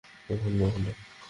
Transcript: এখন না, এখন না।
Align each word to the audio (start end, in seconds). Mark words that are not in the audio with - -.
এখন 0.29 0.51
না, 0.51 0.65
এখন 0.67 0.81
না। 0.81 0.91